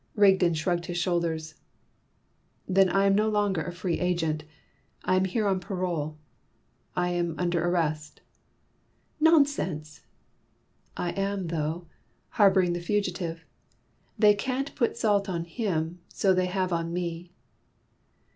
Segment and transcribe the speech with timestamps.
[0.17, 1.53] Rigden shrugged his shoulders.
[2.67, 4.43] "Then I am no longer a free agent.
[5.03, 6.17] I am here on parole.
[6.95, 8.21] I am under arrest."
[9.19, 10.01] "Nonsense!"
[10.97, 11.85] "I am, though:
[12.29, 13.45] harbouring the fugitive!
[14.17, 17.31] They can't put salt on him, so they have on me."